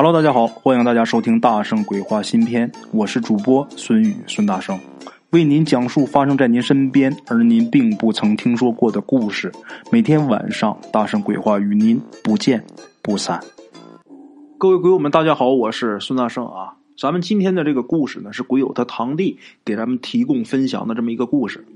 [0.00, 4.78] Hello，大家好，欢迎大家收听《大圣鬼话》新篇，我是主播孙宇孙大圣，
[5.30, 9.50] 为您讲述发生在您身边而您并不曾听说过的故事。
[9.90, 12.64] 每天晚上，大圣鬼话与您不见
[13.02, 13.40] 不散。
[14.56, 16.76] 各位鬼友们，大家好，我是孙大圣啊。
[16.96, 21.66] 咱们今天的这个故事呢，是鬼友他堂弟给咱们提供分享的这么一个故事。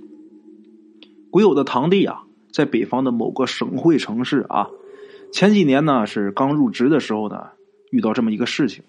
[1.33, 4.69] 鬼友的堂弟啊，在北方的某个省会城市啊，
[5.33, 7.47] 前几年呢是刚入职的时候呢。
[7.93, 8.83] 遇到这么一个事情，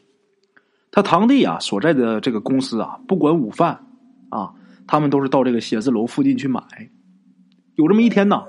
[0.89, 3.85] 他堂弟啊所在的这个公司啊，不管午饭
[4.29, 4.53] 啊，
[4.87, 6.63] 他们都是到这个写字楼附近去买。
[7.75, 8.43] 有这么一天呢，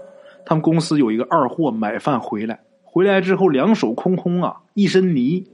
[0.46, 5.44] 他们公司有一个二货买饭回来，回来之后两手空空啊，一身泥，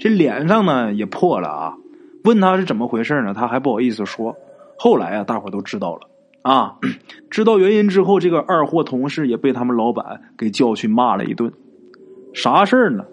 [0.00, 1.76] 这脸上呢也破了啊。
[2.24, 3.34] 问他是怎么回事呢？
[3.34, 4.34] 他还不好意思说。
[4.78, 6.08] 后来啊，大伙都知道了
[6.42, 6.78] 啊，
[7.30, 11.52] 知道原因之后，这个二货同事也被他们老板给叫去骂了一顿。
[12.32, 13.04] 啥事儿呢？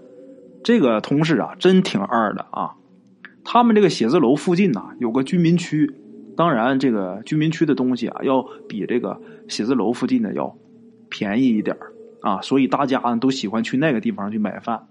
[0.66, 2.74] 这个同事啊，真挺二的啊！
[3.44, 5.94] 他们这个写字楼附近呐，有个居民区，
[6.36, 10.56] 当然这个居民区的东西啊，要比这个写字楼附近的要
[11.08, 11.78] 便宜一点
[12.22, 14.88] 啊，所以大家都喜欢去那个地方去买饭。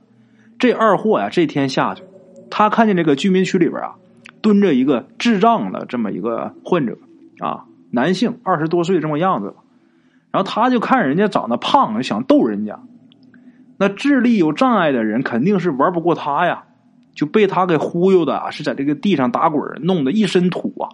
[0.61, 2.05] 这二货呀，这天下去，
[2.51, 3.97] 他看见这个居民区里边啊，
[4.41, 6.97] 蹲着一个智障的这么一个患者
[7.41, 9.53] 啊，男性二十多岁这么样子，
[10.31, 12.79] 然后他就看人家长得胖，想逗人家。
[13.85, 16.65] 那智力有障碍的人肯定是玩不过他呀，
[17.15, 20.89] 就被他给忽悠的啊，是在这个地上打滚，弄得一身土啊。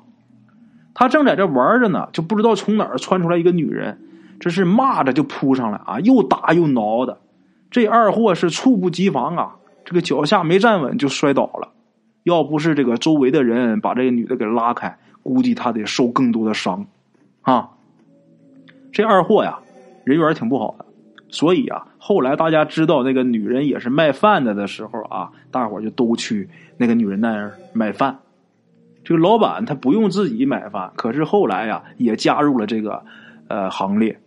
[0.92, 4.00] 他正在这玩着呢，就不知道从哪儿窜出来一个女人，
[4.40, 7.20] 这是骂着就扑上来啊，又打又挠的。
[7.70, 11.68] 这二货是猝不及防啊，这个脚下没站稳就摔倒了。
[12.24, 16.84] 要不是这个周围的人把这个女的给拉开，估计他得受更多的伤
[17.42, 17.70] 啊。
[18.90, 19.60] 这二货呀，
[20.02, 20.86] 人缘挺不好的。
[21.30, 28.18] 所以啊，后来大家知道那个女人也是卖饭的的时候啊，大伙就都去那个女人那儿买饭。
[29.04, 33.04] 这个老板他不用自己买饭，可是后来呀也加入了这个
[33.48, 34.20] 呃行列，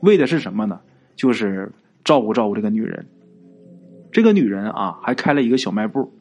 [0.00, 0.80] 为的是什么呢？
[1.16, 1.72] 就是
[2.04, 3.06] 照顾照顾这个女人。
[4.12, 6.12] 这个女人啊还开了一个小卖部，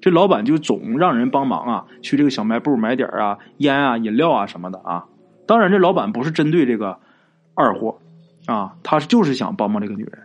[0.00, 5.06] 这老板就总让人帮忙啊去这个小卖部买点啊烟啊饮料啊什么的啊。
[5.46, 6.98] 当然，这老板不是针对这个
[7.54, 7.98] 二货。
[8.46, 10.18] 啊，他就是想帮帮这个女人，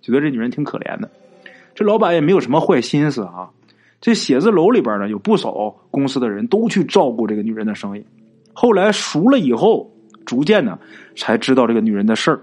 [0.00, 1.10] 觉得这女人挺可怜的。
[1.74, 3.50] 这老板也没有什么坏心思啊。
[4.00, 5.52] 这写字楼里边呢，有不少
[5.90, 8.04] 公司的人都去照顾这个女人的生意。
[8.52, 9.90] 后来熟了以后，
[10.26, 10.78] 逐渐呢
[11.16, 12.40] 才知道这个女人的事儿。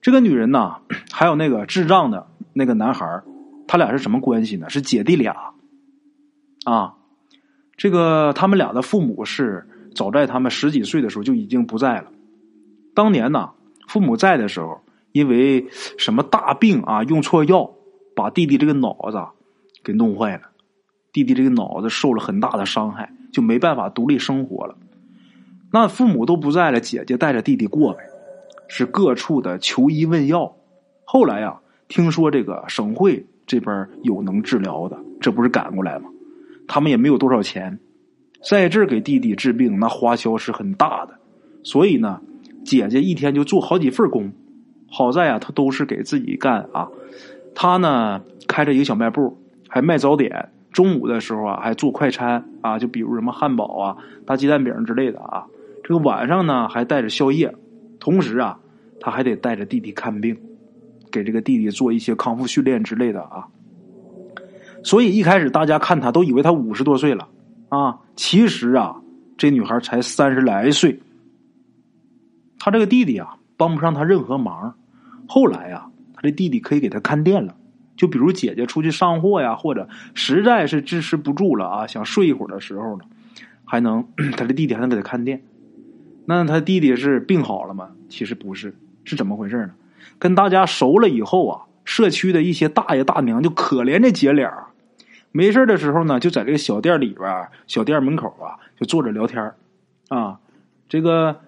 [0.00, 0.76] 这个女人呢，
[1.10, 3.22] 还有那个智障的那个男孩
[3.66, 4.70] 他俩是什么关系呢？
[4.70, 5.36] 是姐弟俩。
[6.64, 6.94] 啊，
[7.76, 12.04] 这个他们俩的父母是早在他们十几岁的时候就已经不在了。
[12.94, 13.50] 当年呢，
[13.88, 14.80] 父母在的时候，
[15.12, 15.66] 因为
[15.98, 17.70] 什么大病啊，用错药，
[18.14, 19.22] 把弟弟这个脑子
[19.82, 20.42] 给弄坏了，
[21.12, 24.76] 弟弟这个脑子受了很大的伤害，就没办法独立生活了。
[25.72, 28.00] 那父母都不在了，姐姐带着弟弟过呗，
[28.68, 30.56] 是各处的求医问药。
[31.04, 36.10] 后来呀，听说这个省会这边有能治疗的，这不是赶过来吗？
[36.68, 37.78] 他们也没有多少钱，
[38.48, 41.18] 在这儿给弟弟治病，那花销是很大的，
[41.62, 42.20] 所以呢。
[42.64, 44.32] 姐姐一天就做好几份工，
[44.88, 46.88] 好在啊，她都是给自己干啊。
[47.54, 49.36] 她呢开着一个小卖部，
[49.68, 50.50] 还卖早点。
[50.72, 55.46] 中午的时候啊，还做快餐啊，就比如什么汉堡啊、大鸡蛋饼之类的啊。
[55.82, 57.52] 这个晚上呢，还带着宵夜。
[57.98, 58.58] 同时啊，
[59.00, 60.36] 他还得带着弟弟看病，
[61.10, 63.48] 给这个弟弟做一些康复训练之类的啊。
[64.84, 67.28] 所以一开始大家看他都以为他五十多岁了
[67.68, 68.94] 啊，其实啊，
[69.36, 71.00] 这女孩才三十来岁。
[72.60, 74.76] 他这个弟弟啊，帮不上他任何忙。
[75.26, 77.56] 后来呀，他这弟弟可以给他看店了。
[77.96, 83.04] 就比如姐姐出去上货呀，或者实在是支持不住了啊，想睡一会儿的时候呢，
[83.64, 84.06] 还能
[84.36, 85.42] 他这弟弟还能给他看店。
[86.26, 87.90] 那他弟弟是病好了吗？
[88.08, 89.72] 其实不是，是怎么回事呢？
[90.18, 94.68] 跟大家熟了以后啊，社区的一些大爷大娘就可怜这姐俩，
[95.32, 99.52] 没事的时候呢，就在这个小店里边、小店门口啊，就坐着聊天
[100.08, 100.40] 啊，
[100.88, 101.40] 这个。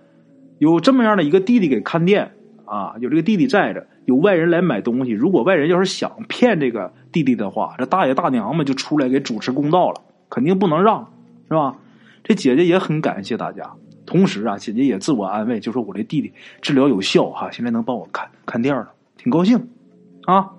[0.63, 2.31] 有这么样的一个弟弟给看店
[2.67, 5.11] 啊，有这个弟弟在着，有外人来买东西。
[5.11, 10.01] 如果外人要是想骗这个弟弟的话，这大爷大娘们就出来给主持公道了，
[10.31, 11.13] 肯定不能让，
[11.49, 11.75] 是吧？
[12.23, 13.73] 这姐姐也很感谢大家，
[14.07, 19.69] 同时啊，姐姐也自我安慰，就说我这弟弟治疗有效哈，现在能帮我看看店了，挺高兴
[20.27, 20.51] 啊。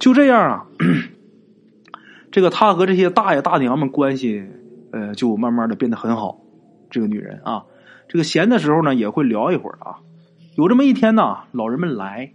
[0.00, 0.66] 就这样啊，
[2.32, 4.44] 这个他和这些大爷大娘们关系，
[4.90, 6.40] 呃，就慢慢的变得很好。
[6.90, 7.66] 这个女人啊。
[8.08, 9.98] 这个闲的时候呢，也会聊一会儿啊。
[10.56, 12.32] 有这么一天呢，老人们来，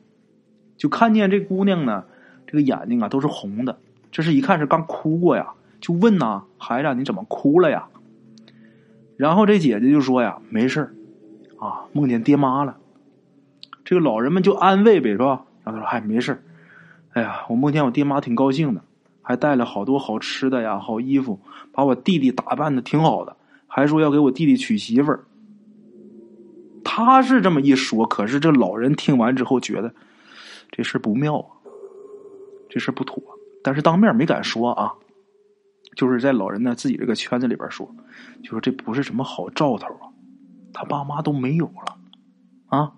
[0.78, 2.04] 就看见这姑娘呢，
[2.46, 3.78] 这个眼睛啊都是红的，
[4.12, 7.88] 这是一看是刚哭过呀，就问呐：“孩子，你怎么哭了呀？”
[9.16, 10.94] 然后这姐姐就说呀：“没事
[11.60, 12.78] 啊，梦见爹妈了。”
[13.86, 15.46] 这个老人们就安慰呗，是吧？
[15.64, 16.44] 然后他说：“嗨，没事
[17.14, 18.82] 哎呀，我梦见我爹妈挺高兴的，
[19.22, 21.40] 还带了好多好吃的呀，好衣服，
[21.72, 23.38] 把我弟弟打扮的挺好的，
[23.68, 25.24] 还说要给我弟弟娶媳妇儿。”
[26.84, 29.94] 他是这么一说，可是这老人听完之后觉得
[30.72, 31.50] 这事不妙啊，
[32.70, 33.22] 这事不妥，
[33.64, 34.94] 但是当面没敢说啊，
[35.96, 37.94] 就是在老人呢自己这个圈子里边说，
[38.44, 40.10] 就说这不是什么好兆头啊，
[40.74, 41.98] 他爸妈都没有了
[42.68, 42.94] 啊。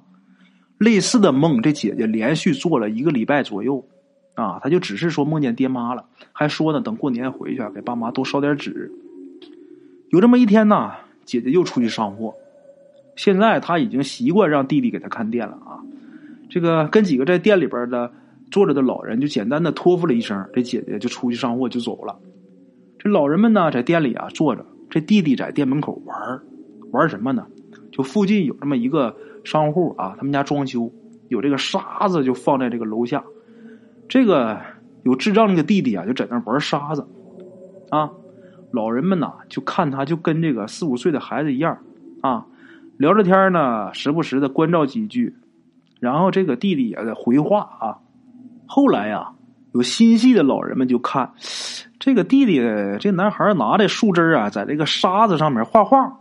[0.77, 3.87] 类似的梦，这姐姐连续做了一个礼拜左右，
[4.33, 8.91] 啊，她就只是说梦见爹妈了，还说呢，等过年回去给爸妈多烧点纸。
[10.09, 10.93] 有这么一天呢，
[11.23, 12.33] 姐姐又出去上货，
[13.15, 15.79] 现在他已经习惯让弟弟给他看店了啊。
[16.49, 18.11] 这个跟几个在店里边的
[18.49, 22.19] 坐着的老人就简单的托付了一声，这姐姐就出去上货就走了。
[22.99, 26.41] 这老人们呢在店里啊坐着，这弟弟在店门口玩
[26.91, 27.45] 玩什么呢？
[27.91, 29.15] 就附近有这么一个。
[29.43, 30.93] 商户啊，他们家装修
[31.27, 33.23] 有这个沙子，就放在这个楼下。
[34.07, 34.61] 这个
[35.01, 37.07] 有智障那个弟弟啊，就在那玩沙子
[37.89, 38.11] 啊。
[38.71, 41.79] 老人们呐，就看他就跟这个四五岁的孩子一样
[42.21, 42.45] 啊，
[43.01, 45.35] 聊着天呢，时不时的关照几句。
[45.99, 47.97] 然后这个弟弟也在回话啊。
[48.67, 49.31] 后来呀，
[49.73, 51.33] 有心细的老人们就看
[51.97, 52.61] 这个弟弟，
[52.99, 56.19] 这男孩拿着树枝啊，在这个沙子上面画画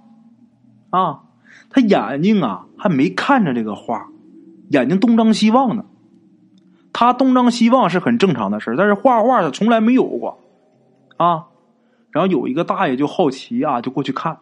[0.89, 1.21] 啊。
[1.69, 4.09] 他眼睛啊还没看着这个画，
[4.71, 5.85] 眼睛东张西望呢。
[6.95, 10.41] 他东张西望是很正常的事但是画画他从来没有过
[11.19, 11.45] 啊。
[12.11, 14.39] 然后有一个大爷就好奇啊，就过去看，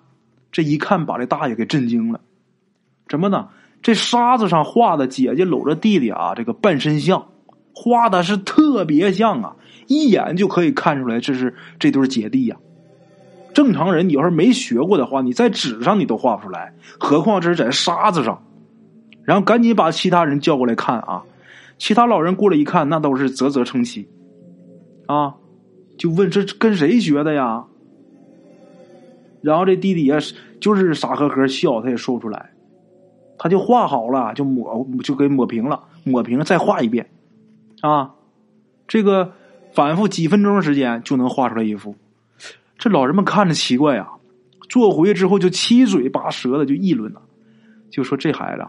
[0.53, 2.21] 这一看把这大爷给震惊了。
[3.09, 3.49] 怎么呢？
[3.83, 7.29] 这沙子上画的姐姐搂着弟弟啊，这个半身像
[7.73, 9.57] 画的是特别像啊，
[9.87, 12.57] 一眼就可以看出来这是这对姐弟呀。
[13.55, 18.43] 正常人，你要是没学过的话，你在纸上你都画不出来，何况这是在沙子上。
[19.25, 21.23] 然后赶紧把其他人叫过来看啊！
[21.77, 24.09] 其他老人过来一看，那都是啧啧称奇，
[25.07, 25.35] 啊，
[25.99, 27.65] 就问这跟谁学的呀？
[29.43, 32.51] 然后这弟弟也是就是傻呵呵笑，他也说不出来，
[33.39, 37.09] 他就画好了，就抹就给抹平了，抹平了再画一遍，
[37.81, 38.15] 啊，
[38.87, 39.33] 这个
[39.73, 41.95] 反复几分钟时间就能画出来一幅。
[42.77, 44.09] 这老人们看着奇怪呀，
[44.69, 47.23] 做回去之后就七嘴八舌的就议论了，
[47.91, 48.67] 就说这孩子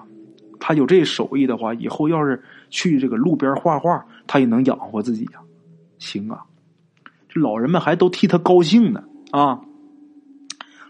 [0.59, 5.39] 他有这手艺的话，以后要是去这个路边画画，他也能养活自己呀。
[5.99, 6.43] 行啊，
[7.27, 9.61] 这老人们还都替他高兴呢啊。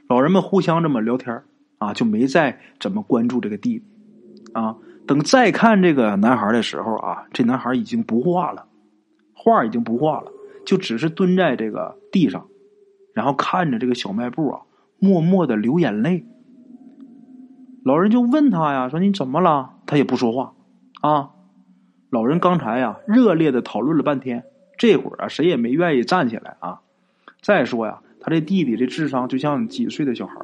[0.08, 1.44] 老人们互相这么聊天
[1.80, 3.86] 啊，就没再怎么关注这个弟弟
[4.54, 4.78] 啊。
[5.08, 8.68] 等再看这个男孩的时候啊，这男孩已经不画了，
[9.34, 10.31] 画已经不画了，
[10.66, 12.46] 就只是蹲在这个地上。
[13.12, 14.62] 然后看着这个小卖部啊，
[15.00, 16.26] 默默的流眼泪。
[17.84, 19.72] 老人就问他呀，说你怎么了？
[19.88, 20.54] 他也不说话
[21.02, 21.31] 啊。
[22.12, 24.44] 老人刚才呀，热烈的讨论了半天，
[24.78, 26.81] 这会儿啊，谁也没愿意站起来啊。
[27.42, 30.36] 再说呀，他这弟弟这智商就像几岁的小孩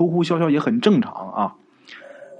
[0.00, 1.56] 哭哭笑笑也很正常啊。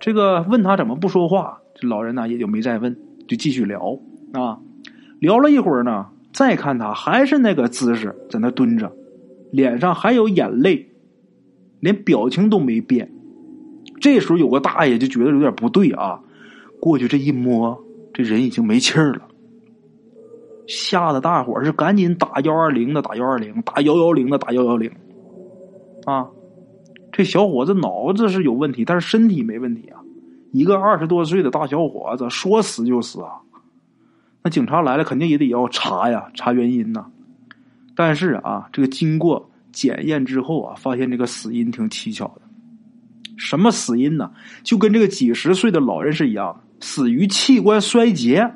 [0.00, 2.96] 这个问他怎么不说话，这老人呢也就没再问，
[3.28, 3.98] 就继续聊
[4.32, 4.58] 啊。
[5.18, 8.90] 聊了一会儿呢，再看他还是那个姿势，在那蹲着。
[9.50, 10.88] 脸上还有眼泪，
[11.80, 13.12] 连表情都没变。
[14.00, 16.18] 这时候有个大爷就觉得有点不对啊，
[16.80, 17.78] 过去这一摸，
[18.14, 19.28] 这人已经没气儿了，
[20.66, 24.90] 吓得大伙儿是赶紧打幺二零的打幺二零，打幺幺零的打幺幺零。
[26.06, 26.26] 啊，
[27.12, 30.00] 这小伙子脑子是有问题，但是身体没问题啊。
[30.52, 33.40] 一个二十多岁的大小伙子说死就死啊，
[34.42, 37.06] 那警察来了肯定也得要查呀，查原因呐。
[37.94, 42.42] 但是啊，这个经过检验之后啊，发现这个死因挺蹊跷的。
[43.36, 44.32] 什么死因呢？
[44.62, 48.52] 就跟这个几十岁的老人是一样的，死于器官衰竭。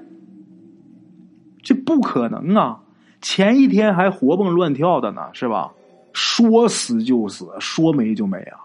[1.62, 2.80] 这不可能啊！
[3.22, 5.72] 前一天还活蹦乱跳的呢，是吧？
[6.14, 8.58] 说死就死，说没就没啊！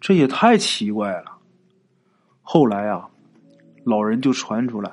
[0.00, 1.38] 这也太奇怪了。
[2.42, 3.08] 后来啊，
[3.84, 4.90] 老人就传出来，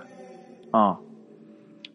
[0.69, 0.99] 啊，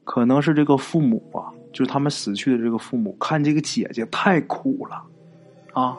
[0.02, 1.54] 可能是这个父母啊。
[1.72, 5.02] 就是他们死去的这个父母，看这个姐姐太苦了，
[5.72, 5.98] 啊，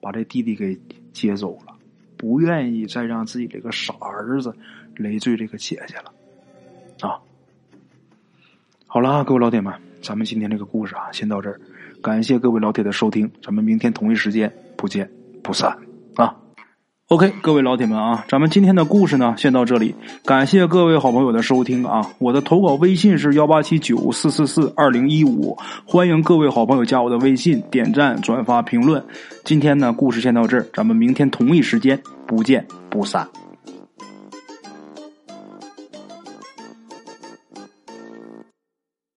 [0.00, 0.74] 把这弟弟给
[1.12, 1.76] 接走了，
[2.16, 4.56] 不愿意再让自己这个傻儿子
[4.96, 6.10] 累赘这个姐姐了，
[7.06, 7.20] 啊，
[8.86, 11.60] 好了，各位老铁们，咱们今天这个故事啊，先到这儿，
[12.02, 15.10] 感谢各位老铁的收听，咱们明天同一时间不见
[15.42, 15.76] 不散
[16.16, 16.34] 啊。
[17.08, 19.94] OK，各位老铁们啊，咱们今天的故事呢，先到这里。
[20.24, 22.08] 感谢各位好朋友的收听啊！
[22.18, 29.04] 我的投稿微信是幺八七九四四四二零一五，欢迎各位好朋友加我的微信，点赞、转发、评论。
[29.44, 33.28] 今天呢，故事先到这儿，咱们明天同一时间不见不散。